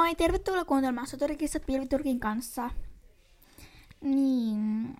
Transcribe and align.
Moi, 0.00 0.14
tervetuloa 0.14 0.64
kuuntelemaan 0.64 1.06
Soturikissat 1.06 1.66
Pilviturkin 1.66 2.20
kanssa. 2.20 2.70
Niin, 4.00 4.96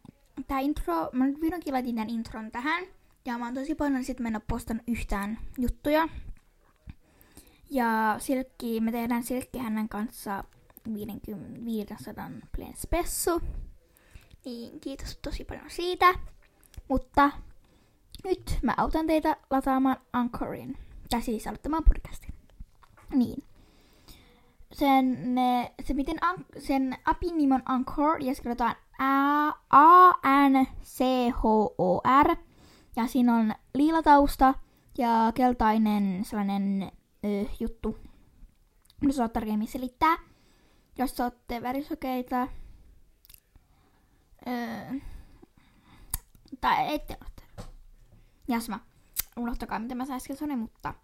tää 0.46 0.58
intro, 0.58 1.10
mä 1.12 1.26
nyt 1.26 1.40
vihdoinkin 1.40 1.72
laitin 1.74 1.96
tän 1.96 2.10
intron 2.10 2.50
tähän. 2.50 2.84
Ja 3.24 3.38
mä 3.38 3.44
oon 3.44 3.54
tosi 3.54 3.74
paljon 3.74 4.04
sit 4.04 4.20
mennä 4.20 4.40
postan 4.40 4.80
yhtään 4.88 5.38
juttuja. 5.58 6.08
Ja 7.70 8.16
Silkki, 8.18 8.80
me 8.80 8.92
tehdään 8.92 9.22
Silkki 9.22 9.58
hänen 9.58 9.88
kanssa 9.88 10.44
50, 10.94 11.64
500 11.64 12.30
plain 12.56 12.76
spessu. 12.76 13.40
Niin, 14.44 14.80
kiitos 14.80 15.18
tosi 15.22 15.44
paljon 15.44 15.70
siitä. 15.70 16.14
Mutta 16.88 17.30
nyt 18.24 18.58
mä 18.62 18.74
autan 18.76 19.06
teitä 19.06 19.36
lataamaan 19.50 19.96
Anchorin. 20.12 20.78
Tai 21.10 21.22
siis 21.22 21.46
aloittamaan 21.46 21.84
podcastin. 21.84 22.34
Niin 23.14 23.49
sen, 24.80 25.36
se 25.84 25.94
miten 25.94 26.24
an, 26.24 26.44
sen 26.58 26.98
appin 27.04 27.36
nimi 27.38 27.54
on 27.54 27.62
Anchor 27.64 28.22
ja 28.22 28.34
se 28.34 28.42
kirjoitetaan 28.42 28.76
A-N-C-H-O-R. 29.70 30.76
Ja 32.96 33.06
siinä 33.06 33.36
on 33.36 33.54
liila 33.74 34.02
tausta 34.02 34.54
ja 34.98 35.32
keltainen 35.34 36.24
sellainen 36.24 36.92
ö, 37.24 37.46
juttu. 37.60 37.98
Nyt 39.00 39.14
saa 39.14 39.28
tarkemmin 39.28 39.68
selittää. 39.68 40.16
Jos 40.98 41.20
olette 41.20 41.62
värisokeita. 41.62 42.48
Öö, 44.46 44.94
tai 46.60 46.94
ette 46.94 47.16
ole. 47.20 47.30
Jasma. 48.48 48.80
Unohtakaa 49.36 49.78
mitä 49.78 49.94
mä 49.94 50.04
äsken 50.10 50.36
sanoin, 50.36 50.58
mutta 50.58 50.94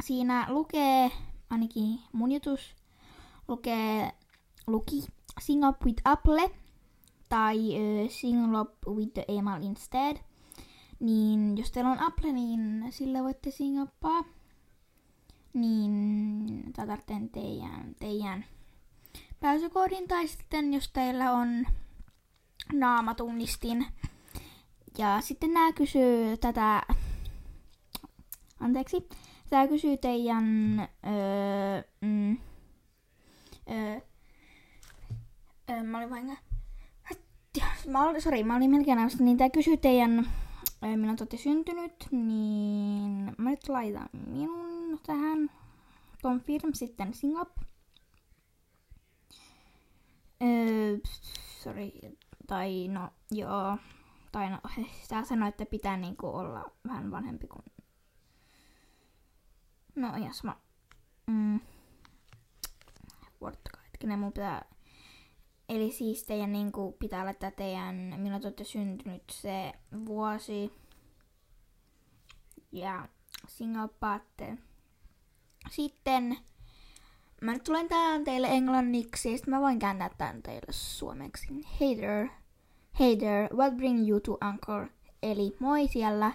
siinä 0.00 0.46
lukee 0.48 1.10
ainakin 1.50 2.00
mun 2.12 2.32
jutus 2.32 2.74
lukee, 3.48 4.12
luki 4.66 5.04
Sing 5.40 5.68
Up 5.68 5.84
with 5.84 6.02
Apple 6.04 6.50
tai 7.28 7.58
uh, 7.58 8.10
Sing 8.10 8.60
Up 8.60 8.86
with 8.86 9.12
the 9.12 9.24
Email 9.28 9.62
instead. 9.62 10.16
Niin 11.00 11.58
jos 11.58 11.70
teillä 11.70 11.90
on 11.90 12.00
Apple, 12.00 12.32
niin 12.32 12.86
sillä 12.90 13.22
voitte 13.22 13.50
sing 13.50 13.82
uppaa. 13.82 14.24
Niin 15.52 16.72
tarvitsee 16.72 17.28
teidän, 17.32 17.94
teidän 17.98 18.44
pääsykoodin 19.40 20.08
tai 20.08 20.28
sitten 20.28 20.74
jos 20.74 20.88
teillä 20.88 21.32
on 21.32 21.66
naamatunnistin. 22.72 23.86
Ja 24.98 25.20
sitten 25.20 25.54
nämä 25.54 25.72
kysyy 25.72 26.36
tätä, 26.36 26.82
anteeksi, 28.60 29.08
Tää 29.50 29.68
kysyy 29.68 29.96
teidän... 29.96 30.78
Öö, 30.80 31.82
mm, 32.00 32.38
öö, 33.70 34.00
öö, 35.70 35.82
mä 35.82 35.98
olin 35.98 36.10
vain... 36.10 36.38
Mä 37.86 38.08
olin, 38.08 38.22
sorry, 38.22 38.44
mä 38.44 38.56
olin 38.56 38.70
melkein 38.70 38.96
näistä, 38.96 39.24
niin 39.24 39.36
tää 39.36 39.50
kysyy 39.50 39.76
teidän... 39.76 40.26
Öö, 40.84 40.96
milloin 40.96 41.16
te 41.16 41.22
olette 41.22 41.36
syntynyt, 41.36 42.08
niin 42.10 43.34
mä 43.38 43.50
nyt 43.50 43.68
laitan 43.68 44.08
minun 44.26 45.00
tähän. 45.06 45.50
Confirm 46.22 46.72
sitten 46.72 47.14
Singap. 47.14 47.48
Öö, 50.42 50.98
sorry, 51.62 51.90
tai 52.46 52.88
no 52.88 53.10
joo, 53.30 53.78
tai 54.32 54.50
no, 54.50 54.58
sä 55.08 55.24
sanoit, 55.24 55.48
että 55.48 55.70
pitää 55.70 55.96
niinku 55.96 56.26
olla 56.26 56.70
vähän 56.88 57.10
vanhempi 57.10 57.46
kuin 57.46 57.64
No 59.96 60.16
jos 60.26 60.44
mä... 60.44 60.56
Mm, 61.26 61.60
Vuotta 63.40 63.70
hetkinen, 63.84 64.18
mun 64.18 64.32
pitää... 64.32 64.64
Eli 65.68 65.92
siis 65.92 66.24
teidän 66.24 66.52
niinku 66.52 66.92
pitää 66.92 67.24
laittaa 67.24 67.50
teidän, 67.50 67.94
milloin 68.16 68.42
te 68.42 68.48
olette 68.48 68.64
syntynyt 68.64 69.22
se 69.30 69.72
vuosi. 70.06 70.72
Ja 72.72 73.08
singapaatte. 73.48 74.58
Sitten 75.70 76.38
mä 77.40 77.52
nyt 77.52 77.64
tulen 77.64 77.88
tään 77.88 78.24
teille 78.24 78.46
englanniksi 78.46 79.30
ja 79.30 79.36
sitten 79.36 79.54
mä 79.54 79.60
voin 79.60 79.78
kääntää 79.78 80.10
tän 80.18 80.42
teille 80.42 80.72
suomeksi. 80.72 81.46
Hey 81.80 81.96
there, 81.96 82.30
hey 83.00 83.16
there, 83.16 83.48
what 83.54 83.76
bring 83.76 84.08
you 84.08 84.20
to 84.20 84.38
Anchor? 84.40 84.88
Eli 85.22 85.56
moi 85.60 85.88
siellä, 85.88 86.32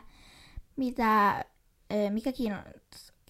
mitä, 0.75 1.45
mikä 2.09 2.31
kiinnostaa 2.31 3.20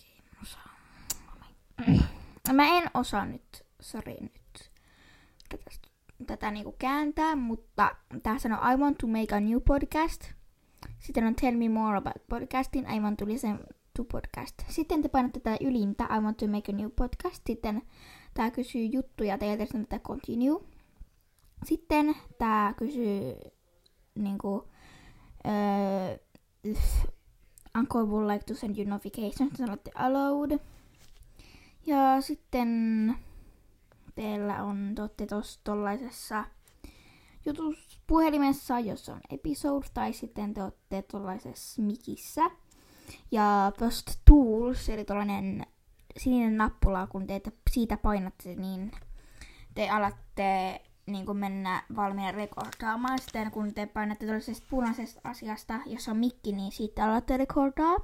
Mä 2.54 2.78
en 2.78 2.90
osaa 2.94 3.26
nyt, 3.26 3.66
sori 3.82 4.18
nyt, 4.22 4.72
tätä, 5.50 5.72
tätä 6.28 6.52
niinku 6.52 6.76
kääntää, 6.80 7.36
mutta 7.36 7.96
tää 8.24 8.40
sanoo 8.40 8.60
I 8.74 8.78
want 8.78 8.98
to 8.98 9.08
make 9.08 9.36
a 9.36 9.40
new 9.40 9.60
podcast. 9.68 10.32
Sitten 11.00 11.24
on 11.24 11.36
tell 11.36 11.58
me 11.58 11.70
more 11.70 11.98
about 11.98 12.28
podcasting, 12.30 12.96
I 12.96 13.00
want 13.00 13.18
to 13.20 13.26
listen 13.28 13.60
to 13.98 14.04
podcast. 14.04 14.56
Sitten 14.68 15.02
te 15.02 15.10
painatte 15.10 15.40
tätä 15.40 15.58
ylintä, 15.62 16.04
I 16.18 16.20
want 16.20 16.38
to 16.38 16.48
make 16.48 16.72
a 16.72 16.76
new 16.76 16.90
podcast. 16.96 17.42
Sitten 17.48 17.82
tää 18.34 18.52
kysyy 18.52 18.86
juttuja 18.86 19.38
teiltä, 19.38 19.66
sitten 19.66 19.88
tätä 19.88 20.00
continue. 20.00 20.62
Sitten 21.64 22.16
tää 22.38 22.74
kysyy 22.74 23.36
niinku, 24.16 24.56
uh, 24.56 24.68
Uncle 27.78 28.04
would 28.04 28.28
like 28.28 28.46
to 28.46 28.56
send 28.56 28.78
you 28.78 28.90
notifications, 28.90 29.58
sanotte 29.58 29.92
allowed. 29.96 30.60
Ja 31.86 32.22
sitten 32.22 32.70
teillä 34.16 34.64
on, 34.64 34.96
te 35.18 35.26
tuossa 35.26 35.60
tollaisessa 35.64 36.46
jutuspuhelimessa, 37.46 38.80
jossa 38.80 39.14
on 39.14 39.22
episode, 39.30 39.88
tai 39.94 40.14
sitten 40.14 40.54
te 40.54 40.64
olette 40.64 41.02
tuollaisessa 41.02 41.82
mikissä. 41.82 42.42
Ja 43.32 43.72
Post 43.80 44.12
Tools, 44.26 44.90
eli 44.90 45.06
tuollainen 45.06 45.66
sininen 46.20 46.58
nappula, 46.58 47.08
kun 47.08 47.28
te 47.28 47.42
siitä 47.72 47.98
painatte, 47.98 48.56
niin 48.56 48.92
te 49.74 49.90
alatte 49.90 50.82
niin 51.06 51.26
kuin 51.26 51.38
mennä 51.38 51.84
valmiina 51.96 52.32
rekordaamaan. 52.32 53.20
Sitten 53.20 53.52
kun 53.52 53.74
te 53.74 53.86
painatte 53.86 54.26
tuollaisesta 54.26 54.68
punaisesta 54.70 55.22
asiasta, 55.24 55.80
jossa 55.86 56.12
on 56.12 56.18
mikki, 56.18 56.52
niin 56.52 56.72
siitä 56.72 57.06
alatte 57.06 57.38
rekordaa. 57.38 57.96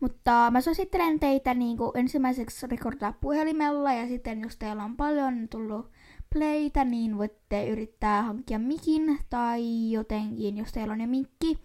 Mutta 0.00 0.50
mä 0.50 0.60
suosittelen 0.60 1.20
teitä 1.20 1.54
niin 1.54 1.76
kuin 1.76 1.90
ensimmäiseksi 1.94 2.66
rekordaa 2.66 3.12
puhelimella 3.12 3.92
ja 3.92 4.06
sitten 4.06 4.40
jos 4.40 4.56
teillä 4.56 4.84
on 4.84 4.96
paljon 4.96 5.48
tullut 5.48 5.90
playtä, 6.32 6.84
niin 6.84 7.18
voitte 7.18 7.68
yrittää 7.68 8.22
hankkia 8.22 8.58
mikin 8.58 9.18
tai 9.30 9.90
jotenkin, 9.90 10.56
jos 10.56 10.72
teillä 10.72 10.92
on 10.92 11.00
jo 11.00 11.06
mikki. 11.06 11.58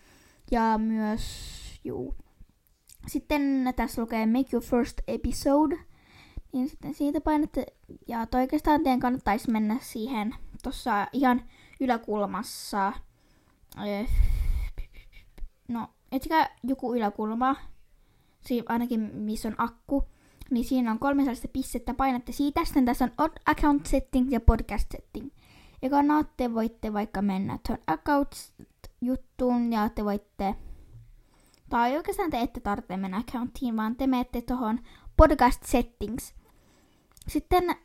Ja 0.52 0.78
myös, 0.78 1.22
juu. 1.84 2.16
Sitten 3.08 3.74
tässä 3.76 4.02
lukee 4.02 4.26
Make 4.26 4.50
Your 4.54 4.66
First 4.66 5.02
Episode. 5.08 5.78
Niin 6.54 6.70
sitten 6.70 6.94
siitä 6.94 7.22
painatte, 7.22 7.66
ja 8.08 8.28
oikeastaan 8.36 8.84
teidän 8.84 9.00
kannattaisi 9.00 9.52
mennä 9.52 9.78
siihen 9.82 10.36
tuossa 10.64 11.08
ihan 11.14 11.42
yläkulmassa. 11.80 12.94
No, 15.68 15.88
etsikää 16.12 16.56
joku 16.64 16.96
yläkulma, 16.96 17.56
siinä 18.42 18.66
ainakin 18.70 19.00
missä 19.00 19.48
on 19.48 19.56
akku, 19.58 20.04
niin 20.50 20.66
siinä 20.66 20.92
on 20.92 21.00
kolme 21.00 21.22
sellaista 21.22 21.48
pistettä, 21.48 21.94
painatte 21.94 22.32
siitä, 22.32 22.66
sitten 22.66 22.86
tässä 22.86 23.10
on 23.18 23.32
Account 23.46 23.86
Setting 23.86 24.32
ja 24.32 24.42
Podcast 24.42 24.92
Setting. 24.92 25.30
Ja 25.82 25.90
kannat 25.90 26.38
te 26.38 26.54
voitte 26.54 26.94
vaikka 26.94 27.22
mennä 27.22 27.60
tuon 27.68 27.80
Account-juttuun 27.88 29.74
ja 29.74 29.90
te 29.90 30.06
voitte, 30.06 30.56
tai 31.70 31.98
oikeastaan 31.98 32.30
te 32.30 32.40
ette 32.40 32.60
tarvitse 32.60 32.98
mennä 32.98 33.18
accountiin, 33.18 33.78
vaan 33.78 33.96
te 33.96 34.08
menette 34.08 34.42
tuohon 34.42 34.80
Podcast 35.18 35.64
Settings. 35.64 36.34
Sitten 37.28 37.76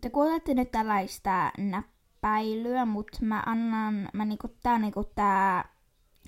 te 0.00 0.10
kuulette 0.10 0.54
nyt 0.54 0.70
tällaista 0.70 1.52
näppäilyä, 1.58 2.86
mutta 2.86 3.18
mä 3.20 3.42
annan, 3.46 4.08
mä 4.12 4.24
niinku, 4.24 4.48
tää 4.62 4.74
on 4.74 4.80
niinku 4.80 5.04
tää 5.04 5.68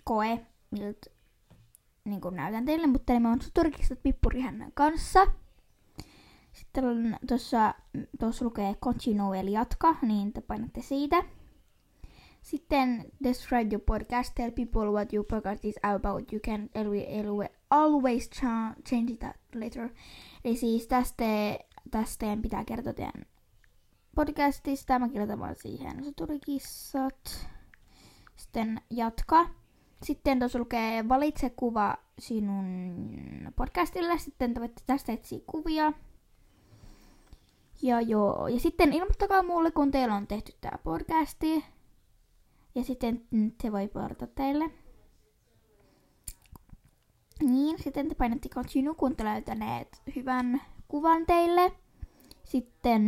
koe, 0.05 0.47
miltä 0.71 1.11
niinku 2.05 2.31
näytän 2.31 2.65
teille, 2.65 2.87
mutta 2.87 3.21
mä 3.21 3.29
oon 3.29 3.39
turkistat 3.55 4.03
pippurihännän 4.03 4.73
kanssa. 4.75 5.27
Sitten 6.53 6.85
on 6.85 7.17
tuossa, 7.29 7.75
tuossa 8.21 8.45
lukee 8.45 8.75
continue 8.75 9.41
eli 9.41 9.53
jatka, 9.53 9.97
niin 10.03 10.33
te 10.33 10.41
painatte 10.41 10.83
siitä. 10.83 11.25
Sitten 12.43 13.05
describe 13.25 13.75
your 13.75 13.85
podcast, 13.87 14.35
tell 14.35 14.51
people 14.51 14.91
what 14.91 15.13
your 15.13 15.27
podcast 15.27 15.65
is 15.65 15.75
about. 15.83 16.33
You 16.33 16.41
can 16.41 16.71
always 17.71 18.31
change 18.89 19.17
that 19.19 19.37
later. 19.55 19.89
Eli 20.45 20.57
siis 20.57 20.87
tästä, 20.87 21.25
tästä 21.91 22.27
pitää 22.43 22.65
kertoa 22.65 22.93
teidän 22.93 23.27
podcastista. 24.15 24.99
Mä 24.99 25.09
kirjoitan 25.09 25.39
vaan 25.39 25.57
siihen 25.57 26.05
se 26.05 26.13
tuli 26.17 26.41
kissat. 26.41 27.49
Sitten 28.37 28.81
jatka. 28.91 29.47
Sitten 30.03 30.39
tuossa 30.39 30.59
lukee 30.59 31.09
valitse 31.09 31.51
kuva 31.51 31.97
sinun 32.19 33.53
podcastille. 33.57 34.19
Sitten 34.19 34.55
te 34.55 34.61
voitte 34.61 34.83
tästä 34.87 35.13
etsiä 35.13 35.41
kuvia. 35.47 35.93
Ja 37.83 38.01
joo, 38.01 38.49
ja 38.49 38.61
sitten 38.61 38.93
ilmoittakaa 38.93 39.43
mulle, 39.43 39.71
kun 39.71 39.91
teillä 39.91 40.15
on 40.15 40.27
tehty 40.27 40.53
tämä 40.61 40.79
podcasti. 40.85 41.65
Ja 42.75 42.85
sitten 42.85 43.23
se 43.63 43.73
voi 43.73 43.89
porta 43.89 44.27
teille. 44.27 44.71
Niin, 47.41 47.83
sitten 47.83 48.09
te 48.09 48.15
painatte 48.15 48.49
continue, 48.49 48.95
kun 48.95 49.17
te 49.17 49.25
löytäneet 49.25 50.03
hyvän 50.17 50.63
kuvan 50.89 51.27
teille. 51.27 51.73
Sitten 52.45 53.03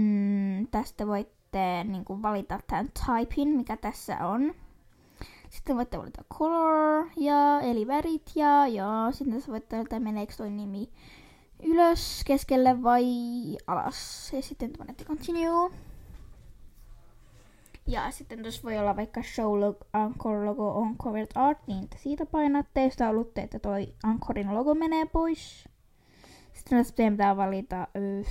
tästä 0.71 1.07
voitte 1.07 1.85
niin 1.85 2.05
kuin, 2.05 2.23
valita 2.23 2.61
tämän 2.67 2.89
typin, 3.07 3.49
mikä 3.49 3.77
tässä 3.77 4.27
on. 4.27 4.55
Sitten 5.51 5.77
voitte 5.77 5.99
valita 5.99 6.25
color 6.35 7.07
ja 7.17 7.61
eli 7.61 7.87
värit 7.87 8.31
ja, 8.35 8.67
ja 8.67 9.09
sitten 9.13 9.35
tässä 9.35 9.53
voitte 9.53 9.77
valita 9.77 10.01
meneekö 10.01 10.35
toi 10.37 10.51
nimi 10.51 10.89
ylös, 11.63 12.23
keskelle 12.27 12.83
vai 12.83 13.05
alas. 13.67 14.31
Ja 14.33 14.43
sitten 14.43 14.73
te 14.73 14.79
painatte 14.79 15.05
continue. 15.05 15.71
Ja 17.87 18.11
sitten 18.11 18.43
tuossa 18.43 18.63
voi 18.63 18.79
olla 18.79 18.97
vaikka 18.97 19.23
show 19.23 19.61
logo, 19.61 19.87
Anchor 19.93 20.45
logo 20.45 20.69
on 20.69 20.97
covered 20.99 21.31
art, 21.35 21.59
niin 21.67 21.89
siitä 21.97 22.27
painatte, 22.27 22.85
jos 22.85 22.97
te 22.97 23.05
haluatte, 23.05 23.43
että 23.43 23.59
toi 23.59 23.95
Anchorin 24.03 24.55
logo 24.55 24.75
menee 24.75 25.07
pois. 25.07 25.69
Sitten 26.53 26.79
tässä 26.79 26.95
pitää 26.97 27.37
valita 27.37 27.89
uh, 27.95 28.27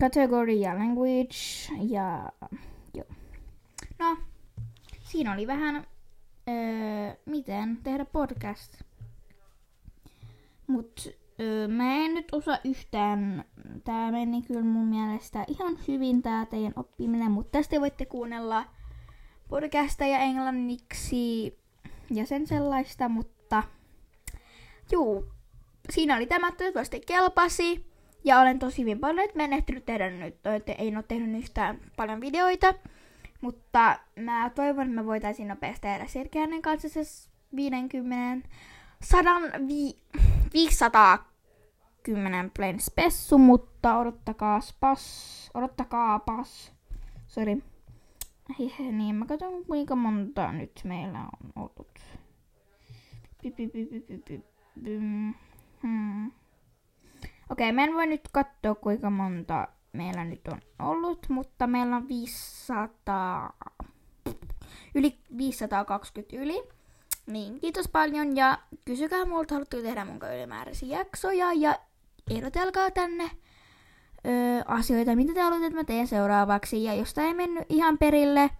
category 0.00 0.52
ja 0.52 0.78
language 0.78 1.36
ja 1.88 2.32
joo. 2.94 3.06
No, 3.98 4.16
siinä 5.02 5.32
oli 5.32 5.46
vähän 5.46 5.86
öö, 6.48 7.14
miten 7.26 7.78
tehdä 7.82 8.04
podcast. 8.04 8.82
Mut 10.66 11.08
Öö, 11.42 11.68
mä 11.68 11.94
en 11.94 12.14
nyt 12.14 12.28
osaa 12.32 12.58
yhtään. 12.64 13.44
Tää 13.84 14.10
meni 14.10 14.42
kyllä 14.42 14.62
mun 14.62 14.86
mielestä 14.86 15.44
ihan 15.48 15.78
hyvin 15.88 16.22
tää 16.22 16.46
teidän 16.46 16.72
oppiminen, 16.76 17.30
mutta 17.30 17.58
tästä 17.58 17.80
voitte 17.80 18.06
kuunnella 18.06 18.64
podcasta 19.48 20.06
ja 20.06 20.18
englanniksi 20.18 21.58
ja 22.10 22.26
sen 22.26 22.46
sellaista, 22.46 23.08
mutta 23.08 23.62
juu, 24.92 25.24
siinä 25.90 26.16
oli 26.16 26.26
tämä, 26.26 26.52
toivottavasti 26.52 27.00
kelpasi. 27.06 27.86
Ja 28.24 28.40
olen 28.40 28.58
tosi 28.58 28.82
hyvin 28.82 29.00
paljon 29.00 29.28
menehtynyt 29.34 29.84
tehdä 29.84 30.10
nyt, 30.10 30.36
ei 30.78 30.96
ole 30.96 31.04
tehnyt 31.08 31.42
yhtään 31.42 31.80
paljon 31.96 32.20
videoita. 32.20 32.74
Mutta 33.40 33.98
mä 34.16 34.50
toivon, 34.54 34.86
että 34.86 34.94
me 34.94 35.06
voitaisiin 35.06 35.48
nopeasti 35.48 35.80
tehdä 35.80 36.06
Sergeanen 36.06 36.62
kanssa 36.62 36.88
se 36.88 37.00
50, 37.56 38.48
100, 39.02 39.30
vi, 39.68 39.98
500 40.52 41.31
kymmenen 42.02 42.50
plain 42.50 42.80
spessu, 42.80 43.38
mutta 43.38 43.98
odottakaa 43.98 44.60
pas, 44.80 45.50
odottakaa 45.54 46.18
pas. 46.18 46.72
Sori. 47.28 47.62
Hehe, 48.58 48.92
niin 48.92 49.14
mä 49.14 49.26
katson 49.26 49.64
kuinka 49.64 49.96
monta 49.96 50.52
nyt 50.52 50.80
meillä 50.84 51.18
on 51.18 51.52
ollut. 51.56 51.98
Hmm. 55.82 56.26
Okei, 57.50 57.70
okay, 57.70 57.72
mä 57.72 57.84
en 57.84 57.94
voi 57.94 58.06
nyt 58.06 58.28
katsoa 58.32 58.74
kuinka 58.74 59.10
monta 59.10 59.68
meillä 59.92 60.24
nyt 60.24 60.48
on 60.48 60.60
ollut, 60.78 61.28
mutta 61.28 61.66
meillä 61.66 61.96
on 61.96 62.08
500, 62.08 63.52
yli 64.94 65.18
520 65.36 66.36
yli. 66.36 66.62
Niin, 67.26 67.60
kiitos 67.60 67.88
paljon 67.88 68.36
ja 68.36 68.58
kysykää 68.84 69.24
multa, 69.24 69.54
haluatteko 69.54 69.82
tehdä 69.82 70.04
mun 70.04 70.18
ylimääräisiä 70.36 70.98
jaksoja 70.98 71.52
ja 71.52 71.78
ehdotelkaa 72.36 72.90
tänne 72.90 73.30
öö, 74.26 74.62
asioita, 74.66 75.16
mitä 75.16 75.34
te 75.34 75.40
haluatte, 75.40 75.66
että 75.66 75.78
mä 75.78 75.84
teen 75.84 76.06
seuraavaksi. 76.06 76.84
Ja 76.84 76.94
jos 76.94 77.14
tämä 77.14 77.26
ei 77.26 77.34
mennyt 77.34 77.64
ihan 77.68 77.98
perille, 77.98 78.50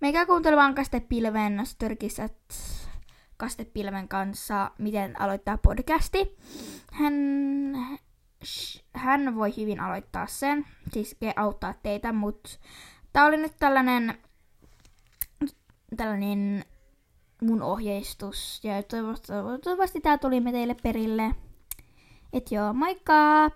meikä 0.00 0.26
kuuntelemaan 0.26 0.74
kastepilven 0.74 1.66
Störkissä 1.66 2.28
kastepilven 3.36 4.08
kanssa, 4.08 4.70
miten 4.78 5.20
aloittaa 5.20 5.58
podcasti. 5.58 6.36
Hän, 6.92 7.14
hän 8.92 9.34
voi 9.34 9.56
hyvin 9.56 9.80
aloittaa 9.80 10.26
sen, 10.26 10.66
siis 10.92 11.16
auttaa 11.36 11.74
teitä, 11.82 12.12
mutta 12.12 12.50
tää 13.12 13.26
oli 13.26 13.36
nyt 13.36 13.52
tällainen, 13.58 14.18
tällainen 15.96 16.64
mun 17.42 17.62
ohjeistus, 17.62 18.60
ja 18.64 18.82
toivottavasti, 18.82 19.62
toivottavasti 19.62 20.00
tää 20.00 20.18
tuli 20.18 20.40
me 20.40 20.52
teille 20.52 20.76
perille. 20.82 21.34
Et 22.32 22.50
joo, 22.50 22.72
moikka! 22.72 23.50